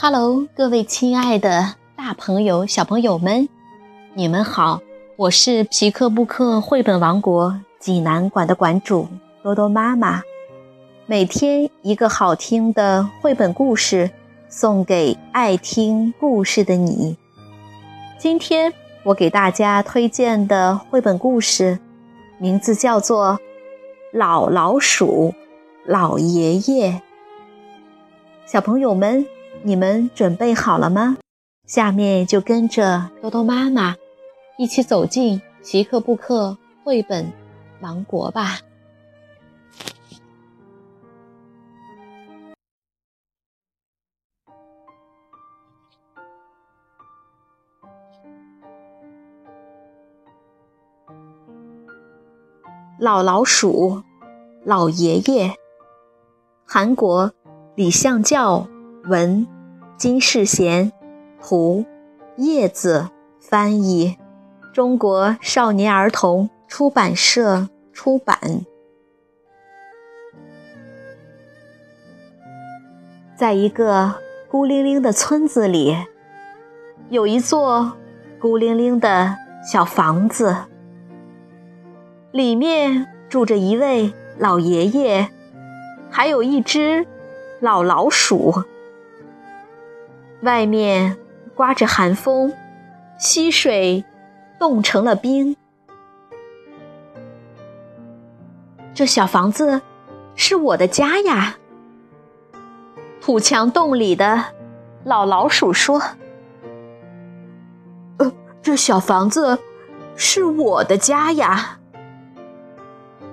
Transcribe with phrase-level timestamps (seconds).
[0.00, 3.48] Hello，各位亲爱的大朋友、小朋友们，
[4.14, 4.80] 你们好！
[5.16, 9.08] 我是皮克布克绘本王国济南馆的馆主
[9.42, 10.22] 多多妈妈。
[11.06, 14.08] 每天一个好听的绘本故事，
[14.48, 17.16] 送给爱听故事的你。
[18.20, 18.72] 今天
[19.02, 21.76] 我给大家推荐的绘本故事，
[22.38, 23.32] 名字叫做
[24.16, 25.34] 《老老鼠
[25.84, 26.92] 老爷爷》。
[28.46, 29.26] 小朋友们。
[29.64, 31.18] 你们准备好了吗？
[31.66, 33.94] 下面就跟着多多妈妈
[34.56, 37.30] 一起走进奇克布克绘本
[37.80, 38.60] 王国吧。
[52.98, 54.02] 老老鼠，
[54.64, 55.54] 老爷爷，
[56.64, 57.32] 韩国
[57.74, 58.66] 李相教。
[59.04, 59.46] 文，
[59.98, 60.92] 金世贤，
[61.42, 61.84] 图，
[62.36, 63.08] 叶子
[63.40, 64.16] 翻译，
[64.72, 68.64] 中国少年儿童出版社出版。
[73.36, 74.14] 在一个
[74.48, 75.96] 孤零零的村子里，
[77.08, 77.94] 有一座
[78.38, 79.36] 孤零零的
[79.68, 80.56] 小房子，
[82.30, 85.28] 里面住着一位老爷爷，
[86.08, 87.04] 还有一只
[87.58, 88.62] 老老鼠。
[90.42, 91.16] 外面
[91.54, 92.52] 刮着寒风，
[93.18, 94.04] 溪水
[94.58, 95.56] 冻成了冰。
[98.94, 99.82] 这小房子
[100.34, 101.56] 是我的家呀！
[103.20, 104.44] 土墙洞里的
[105.04, 106.00] 老老鼠说
[108.18, 109.58] ：“呃，这小房子
[110.16, 111.78] 是我的家呀！”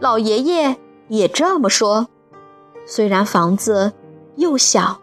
[0.00, 0.76] 老爷爷
[1.08, 2.08] 也这么说。
[2.86, 3.92] 虽然房子
[4.36, 5.00] 又小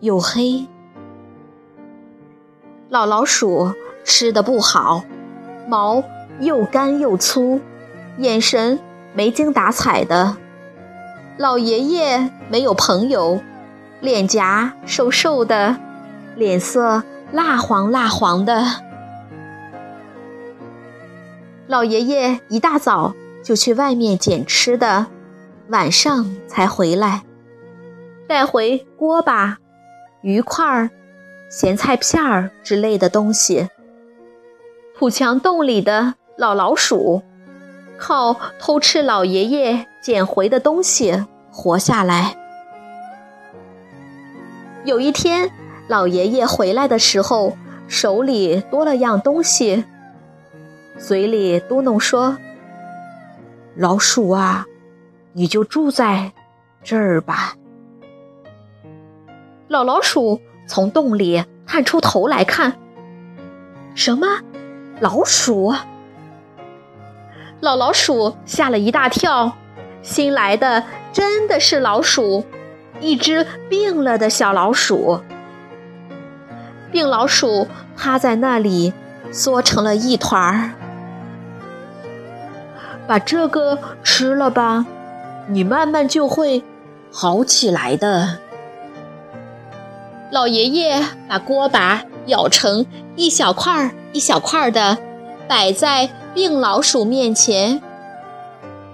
[0.00, 0.66] 又黑。
[2.88, 3.74] 老老鼠
[4.04, 5.02] 吃的不好，
[5.66, 6.04] 毛
[6.38, 7.60] 又干又粗，
[8.18, 8.78] 眼神
[9.12, 10.36] 没精打采的。
[11.36, 13.40] 老爷爷没有朋友，
[14.00, 15.76] 脸颊瘦瘦的，
[16.36, 17.02] 脸色
[17.32, 18.64] 蜡黄蜡黄的。
[21.66, 25.06] 老爷爷一大早就去外面捡吃的，
[25.70, 27.24] 晚上才回来，
[28.28, 29.58] 带回锅巴、
[30.22, 30.90] 鱼块儿。
[31.48, 33.68] 咸菜片儿之类的东西。
[34.98, 37.22] 土墙洞里的老老鼠，
[37.98, 42.36] 靠偷吃老爷爷捡回的东西活下来。
[44.84, 45.50] 有一天，
[45.88, 47.56] 老爷爷回来的时候，
[47.88, 49.84] 手里多了样东西，
[50.98, 52.38] 嘴里嘟哝说
[53.76, 54.64] ：“老鼠啊，
[55.34, 56.32] 你就住在
[56.82, 57.54] 这儿吧。”
[59.68, 60.40] 老老鼠。
[60.66, 62.74] 从洞里探出头来看，
[63.94, 64.26] 什么？
[65.00, 65.74] 老鼠！
[67.60, 69.52] 老老鼠吓了一大跳，
[70.02, 72.44] 新来的真的是老鼠，
[73.00, 75.20] 一只病了的小老鼠。
[76.90, 77.66] 病老鼠
[77.96, 78.92] 趴在那里，
[79.30, 80.70] 缩成了一团儿。
[83.06, 84.84] 把这个吃了吧，
[85.48, 86.64] 你慢慢就会
[87.12, 88.38] 好起来的。
[90.30, 94.98] 老爷爷把锅巴咬成一小块儿一小块儿的，
[95.48, 97.80] 摆在病老鼠面前。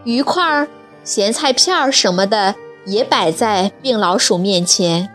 [0.04, 0.69] 鱼块、
[1.04, 2.54] 咸菜片儿什么的
[2.84, 5.09] 也摆在病老鼠面前。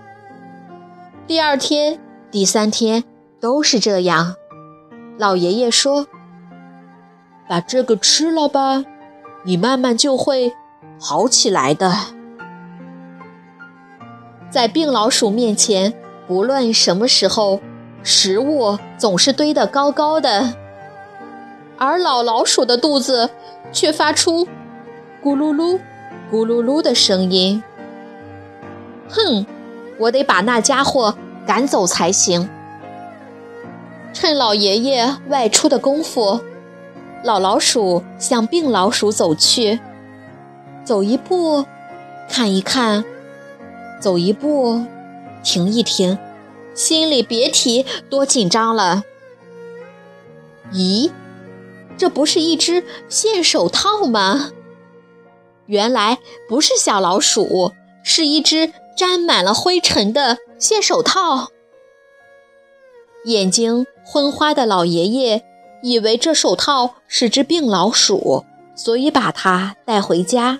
[1.27, 1.99] 第二天、
[2.31, 3.03] 第三天
[3.39, 4.35] 都是这样。
[5.17, 6.07] 老爷爷说
[7.47, 8.83] ：“把这个吃了吧，
[9.43, 10.53] 你慢慢就会
[10.99, 11.93] 好起来的。”
[14.49, 15.93] 在病老鼠面前。
[16.27, 17.61] 不论什么时候，
[18.03, 20.53] 食物总是堆得高高的，
[21.77, 23.29] 而老老鼠的肚子
[23.71, 24.45] 却发出
[25.23, 25.79] 咕噜噜、
[26.31, 27.63] 咕噜噜的声音。
[29.09, 29.45] 哼，
[29.97, 31.15] 我得把那家伙
[31.45, 32.49] 赶走才行。
[34.11, 36.41] 趁老爷爷外出的功夫，
[37.23, 39.79] 老老鼠向病老鼠走去，
[40.83, 41.63] 走一步，
[42.29, 43.05] 看一看，
[44.01, 44.83] 走一步。
[45.47, 46.19] 停一停，
[46.73, 49.03] 心里别提多紧张了。
[50.73, 51.09] 咦，
[51.97, 54.51] 这不是一只线手套吗？
[55.67, 56.17] 原来
[56.49, 57.71] 不是小老鼠，
[58.03, 61.47] 是一只沾满了灰尘的线手套。
[63.23, 65.45] 眼睛昏花的老爷爷
[65.81, 68.43] 以为这手套是只病老鼠，
[68.75, 70.59] 所以把它带回家。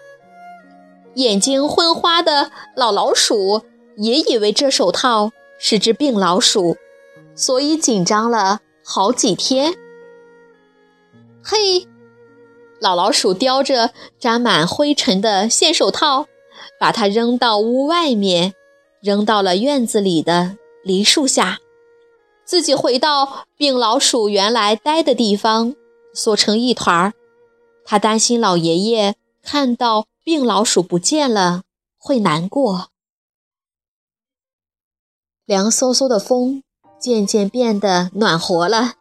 [1.16, 3.64] 眼睛昏花的老老鼠。
[3.98, 6.78] 也以为这手套是只病老鼠，
[7.36, 9.74] 所以紧张了好几天。
[11.44, 11.88] 嘿，
[12.80, 16.28] 老老鼠叼着沾满灰尘的线手套，
[16.80, 18.54] 把它扔到屋外面，
[19.02, 21.58] 扔到了院子里的梨树下，
[22.46, 25.76] 自己回到病老鼠原来待的地方，
[26.14, 27.14] 缩成一团儿。
[27.84, 31.64] 他担心老爷爷看到病老鼠不见了
[31.98, 32.90] 会难过。
[35.48, 36.62] 凉飕飕的风
[37.00, 38.96] 渐渐变得暖和了，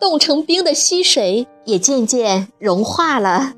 [0.00, 3.52] 冻成冰的溪水也渐渐融化了。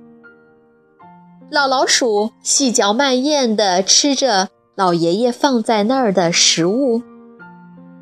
[1.48, 7.00] 老老鼠细嚼慢咽地吃着老爷爷放在那儿的食物，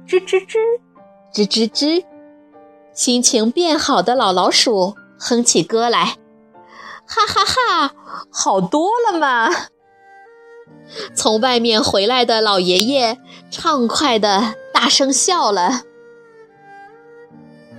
[0.09, 0.57] 吱吱吱，
[1.35, 2.03] 吱吱吱。
[2.95, 6.17] 心情变好的老老鼠哼起歌来，
[7.07, 7.95] 哈哈哈，
[8.31, 9.51] 好多了嘛！
[11.15, 13.19] 从外面回来的老爷爷
[13.51, 15.83] 畅快地大声笑了。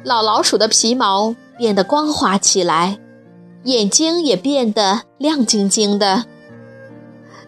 [0.03, 2.99] 老老鼠的皮毛变得光滑起来，
[3.63, 6.25] 眼睛也变得亮晶晶的。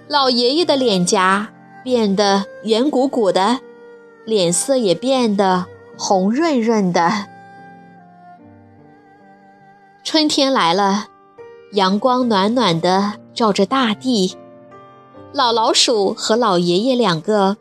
[0.08, 1.50] 老爷爷的脸颊
[1.84, 3.60] 变得圆鼓鼓的，
[4.26, 5.66] 脸色也变得
[5.98, 7.28] 红润润的。
[10.04, 11.08] 春天来了，
[11.74, 14.38] 阳光暖暖的照着大地。
[15.34, 17.58] 老老鼠和老爷爷两个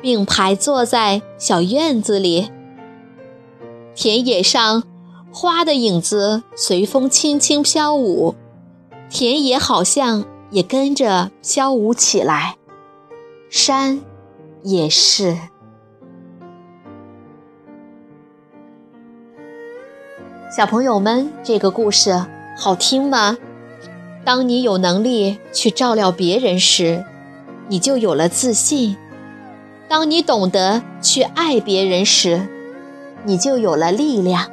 [0.00, 2.50] 并排坐在小院子里，
[3.94, 4.84] 田野上
[5.32, 8.34] 花的影子随风轻轻飘舞，
[9.10, 12.56] 田野好像也跟着飘舞起来，
[13.50, 14.00] 山
[14.62, 15.36] 也是。
[20.56, 22.24] 小朋友们，这个故事
[22.56, 23.36] 好听吗？
[24.28, 27.02] 当你有能力去照料别人时，
[27.68, 28.94] 你就有了自信；
[29.88, 32.46] 当你懂得去爱别人时，
[33.24, 34.50] 你就有了力量。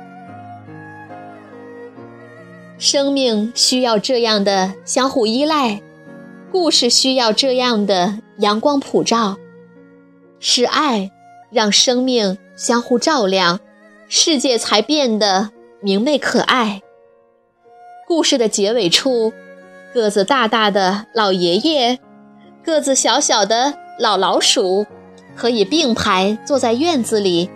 [2.78, 5.82] 生命需要这样的相互依赖，
[6.54, 9.36] 故事需要这样的阳光普照。
[10.40, 11.12] 是爱
[11.52, 13.60] 让生命相互照亮，
[14.08, 15.50] 世界才变得
[15.82, 16.82] 明媚可爱。
[18.08, 19.34] 故事的结尾处。
[19.96, 22.00] 个子大大的老爷爷，
[22.62, 24.86] 个子小小的老老鼠，
[25.38, 27.50] 可以并排坐在院子里。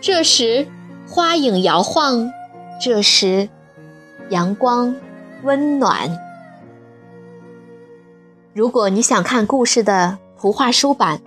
[0.00, 0.68] 这时，
[1.08, 2.30] 花影摇晃；
[2.80, 3.48] 这时，
[4.28, 4.94] 阳光
[5.42, 6.16] 温暖。
[8.54, 11.20] 如果你想看故事的图画书版，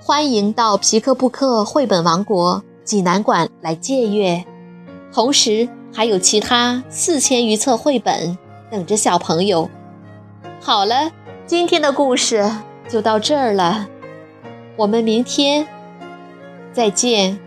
[0.00, 4.42] 欢迎到皮克布克绘本王国济南馆来借阅。
[5.12, 8.38] 同时，还有其他四千余册绘本
[8.70, 9.68] 等着小朋友。
[10.60, 11.10] 好了，
[11.46, 12.44] 今天的故事
[12.88, 13.86] 就到这儿了，
[14.76, 15.66] 我们明天
[16.72, 17.38] 再见。